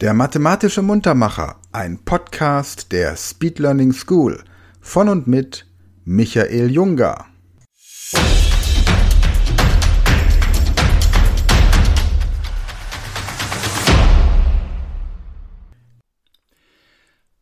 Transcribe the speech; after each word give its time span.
Der 0.00 0.12
mathematische 0.12 0.82
Muntermacher, 0.82 1.60
ein 1.70 2.04
Podcast 2.04 2.90
der 2.90 3.16
Speed 3.16 3.60
Learning 3.60 3.92
School 3.92 4.42
von 4.80 5.08
und 5.08 5.28
mit 5.28 5.66
Michael 6.04 6.68
Junger. 6.72 7.26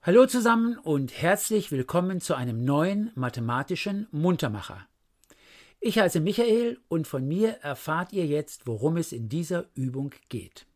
Hallo 0.02 0.26
zusammen 0.26 0.76
und 0.76 1.22
herzlich 1.22 1.72
willkommen 1.72 2.20
zu 2.20 2.34
einem 2.34 2.66
neuen 2.66 3.12
mathematischen 3.14 4.08
Muntermacher. 4.10 4.86
Ich 5.80 5.98
heiße 5.98 6.20
Michael 6.20 6.78
und 6.88 7.08
von 7.08 7.26
mir 7.26 7.52
erfahrt 7.62 8.12
ihr 8.12 8.26
jetzt, 8.26 8.66
worum 8.66 8.98
es 8.98 9.12
in 9.12 9.30
dieser 9.30 9.64
Übung 9.74 10.12
geht. 10.28 10.66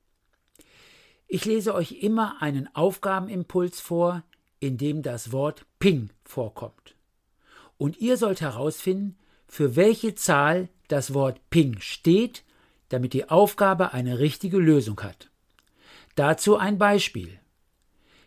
Ich 1.28 1.44
lese 1.44 1.74
euch 1.74 1.92
immer 2.02 2.40
einen 2.40 2.68
Aufgabenimpuls 2.74 3.80
vor, 3.80 4.22
in 4.60 4.78
dem 4.78 5.02
das 5.02 5.32
Wort 5.32 5.66
Ping 5.78 6.10
vorkommt. 6.24 6.94
Und 7.78 7.98
ihr 7.98 8.16
sollt 8.16 8.40
herausfinden, 8.40 9.16
für 9.48 9.76
welche 9.76 10.14
Zahl 10.14 10.68
das 10.88 11.14
Wort 11.14 11.40
Ping 11.50 11.80
steht, 11.80 12.44
damit 12.88 13.12
die 13.12 13.28
Aufgabe 13.28 13.92
eine 13.92 14.18
richtige 14.18 14.58
Lösung 14.58 15.00
hat. 15.00 15.30
Dazu 16.14 16.56
ein 16.56 16.78
Beispiel. 16.78 17.38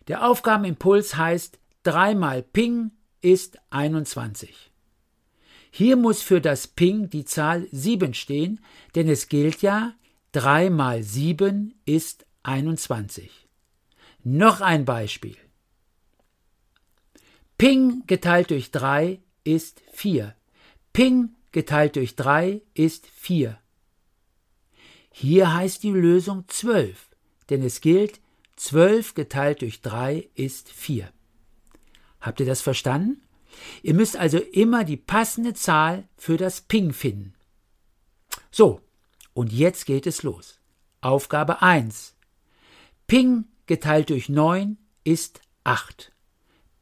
Der 0.08 0.26
Aufgabenimpuls 0.26 1.16
heißt 1.16 1.58
3 1.84 2.14
mal 2.14 2.42
Ping 2.42 2.90
ist 3.22 3.58
21. 3.70 4.70
Hier 5.70 5.96
muss 5.96 6.20
für 6.20 6.40
das 6.40 6.66
Ping 6.66 7.10
die 7.10 7.24
Zahl 7.24 7.66
7 7.70 8.12
stehen, 8.12 8.60
denn 8.94 9.08
es 9.08 9.28
gilt 9.28 9.62
ja, 9.62 9.94
3 10.32 10.70
mal 10.70 11.02
7 11.02 11.74
ist 11.86 12.26
21. 12.42 13.30
Noch 14.22 14.60
ein 14.60 14.84
Beispiel. 14.84 15.36
Ping 17.58 18.04
geteilt 18.06 18.50
durch 18.50 18.70
3 18.70 19.20
ist 19.44 19.82
4. 19.92 20.34
Ping 20.92 21.34
geteilt 21.52 21.96
durch 21.96 22.16
3 22.16 22.62
ist 22.74 23.06
4. 23.06 23.58
Hier 25.10 25.52
heißt 25.52 25.82
die 25.82 25.90
Lösung 25.90 26.44
12, 26.48 27.10
denn 27.50 27.62
es 27.62 27.80
gilt, 27.80 28.20
12 28.56 29.14
geteilt 29.14 29.62
durch 29.62 29.82
3 29.82 30.28
ist 30.34 30.70
4. 30.70 31.12
Habt 32.20 32.40
ihr 32.40 32.46
das 32.46 32.62
verstanden? 32.62 33.22
Ihr 33.82 33.94
müsst 33.94 34.16
also 34.16 34.38
immer 34.38 34.84
die 34.84 34.96
passende 34.96 35.54
Zahl 35.54 36.08
für 36.16 36.36
das 36.36 36.60
Ping 36.60 36.92
finden. 36.92 37.34
So, 38.50 38.80
und 39.34 39.52
jetzt 39.52 39.86
geht 39.86 40.06
es 40.06 40.22
los. 40.22 40.60
Aufgabe 41.00 41.62
1. 41.62 42.14
Ping 43.10 43.46
geteilt 43.66 44.10
durch 44.10 44.28
9 44.28 44.78
ist 45.02 45.40
8. 45.64 46.12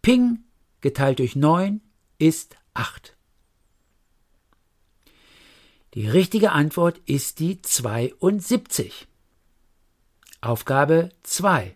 Ping 0.03 0.45
geteilt 0.83 1.21
durch 1.21 1.37
9 1.37 1.81
ist 2.19 2.55
8. 2.75 3.17
Die 5.95 6.07
richtige 6.07 6.53
Antwort 6.53 6.99
ist 7.07 7.39
die 7.39 7.63
72. 7.63 9.09
Aufgabe 10.43 11.09
2. 11.23 11.75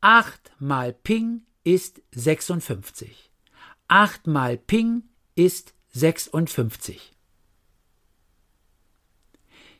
8 0.00 0.52
mal 0.60 0.92
Ping 0.92 1.42
ist 1.64 2.00
56. 2.12 3.32
8 3.88 4.28
mal 4.28 4.56
Ping 4.56 5.02
ist 5.34 5.74
56. 5.90 7.16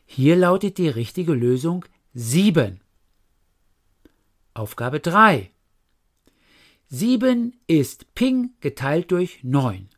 Hier 0.05 0.35
lautet 0.35 0.77
die 0.77 0.89
richtige 0.89 1.33
Lösung 1.33 1.85
7. 2.13 2.82
Aufgabe 4.53 4.99
3. 4.99 5.51
7 6.89 7.57
ist 7.65 8.13
Ping 8.13 8.51
geteilt 8.59 9.11
durch 9.11 9.43
9. 9.43 9.89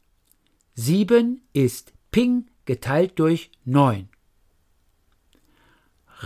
7 0.76 1.42
ist 1.52 1.94
Ping 2.12 2.50
geteilt 2.66 3.20
durch 3.20 3.52
9. 3.66 4.08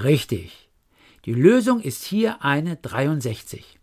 Richtig. 0.03 0.69
Die 1.25 1.33
Lösung 1.33 1.81
ist 1.81 2.03
hier 2.03 2.43
eine 2.43 2.77
63. 2.77 3.79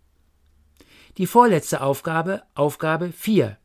Die 1.18 1.26
vorletzte 1.26 1.80
Aufgabe, 1.80 2.42
Aufgabe 2.54 3.12
4. 3.12 3.58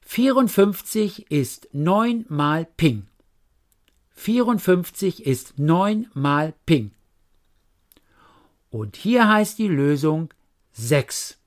54 0.00 1.30
ist 1.30 1.68
9 1.72 2.26
mal 2.28 2.66
Ping. 2.76 3.06
54 4.14 5.26
ist 5.26 5.58
9 5.58 6.10
mal 6.14 6.54
Ping. 6.66 6.93
Und 8.74 8.96
hier 8.96 9.28
heißt 9.28 9.60
die 9.60 9.68
Lösung 9.68 10.34
6. 10.72 11.38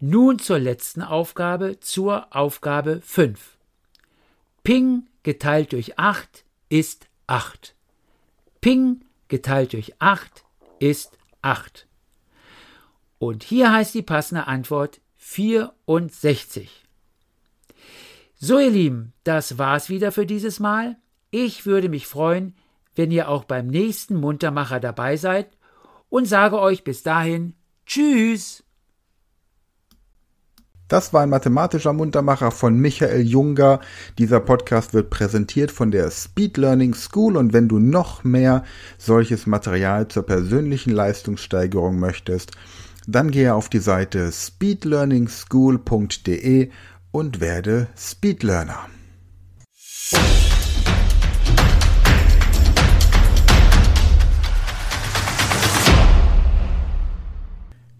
Nun 0.00 0.38
zur 0.38 0.58
letzten 0.58 1.02
Aufgabe, 1.02 1.78
zur 1.80 2.34
Aufgabe 2.34 3.02
5. 3.02 3.58
Ping 4.62 5.06
geteilt 5.22 5.74
durch 5.74 5.98
8 5.98 6.44
ist 6.70 7.08
8. 7.26 7.74
Ping 8.62 9.04
geteilt 9.28 9.74
durch 9.74 9.92
8 9.98 10.44
ist 10.78 11.18
8. 11.42 11.86
Und 13.18 13.42
hier 13.42 13.70
heißt 13.70 13.92
die 13.92 14.00
passende 14.00 14.46
Antwort 14.46 15.02
64. 15.18 16.86
So 18.38 18.58
ihr 18.58 18.70
Lieben, 18.70 19.12
das 19.24 19.58
war's 19.58 19.90
wieder 19.90 20.10
für 20.10 20.24
dieses 20.24 20.58
Mal. 20.58 20.96
Ich 21.30 21.66
würde 21.66 21.90
mich 21.90 22.06
freuen, 22.06 22.54
wenn 22.94 23.10
ihr 23.10 23.28
auch 23.28 23.44
beim 23.44 23.66
nächsten 23.66 24.16
Muntermacher 24.16 24.80
dabei 24.80 25.16
seid 25.16 25.56
und 26.08 26.26
sage 26.26 26.58
euch 26.58 26.84
bis 26.84 27.02
dahin 27.02 27.54
Tschüss. 27.86 28.64
Das 30.90 31.12
war 31.12 31.22
ein 31.22 31.30
mathematischer 31.30 31.92
Muntermacher 31.92 32.50
von 32.50 32.76
Michael 32.76 33.22
Junger. 33.22 33.78
Dieser 34.18 34.40
Podcast 34.40 34.92
wird 34.92 35.08
präsentiert 35.08 35.70
von 35.70 35.92
der 35.92 36.10
Speed 36.10 36.56
Learning 36.56 36.94
School 36.94 37.36
und 37.36 37.52
wenn 37.52 37.68
du 37.68 37.78
noch 37.78 38.24
mehr 38.24 38.64
solches 38.98 39.46
Material 39.46 40.08
zur 40.08 40.24
persönlichen 40.24 40.90
Leistungssteigerung 40.90 42.00
möchtest, 42.00 42.50
dann 43.06 43.30
gehe 43.30 43.54
auf 43.54 43.68
die 43.68 43.78
Seite 43.78 44.32
speedlearningschool.de 44.32 46.70
und 47.12 47.40
werde 47.40 47.86
Speedlearner. 47.96 48.88